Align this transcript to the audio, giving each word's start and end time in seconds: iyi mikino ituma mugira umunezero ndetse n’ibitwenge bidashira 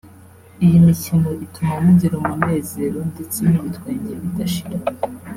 iyi 0.65 0.77
mikino 0.87 1.29
ituma 1.45 1.73
mugira 1.85 2.13
umunezero 2.17 2.99
ndetse 3.11 3.39
n’ibitwenge 3.49 4.11
bidashira 4.21 4.77